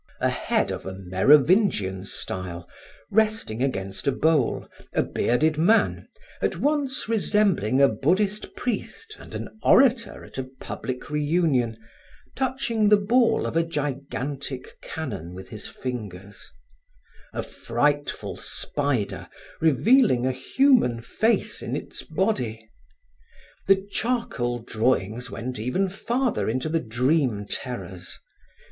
[0.19, 2.67] A head of a Merovingian style,
[3.11, 6.07] resting against a bowl, a bearded man,
[6.41, 11.77] at once resembling a Buddhist priest and an orator at a public reunion,
[12.35, 16.49] touching the ball of a gigantic cannon with his fingers;
[17.31, 19.29] a frightful spider
[19.59, 22.67] revealing a human face in its body.
[23.67, 28.17] The charcoal drawings went even farther into dream terrors.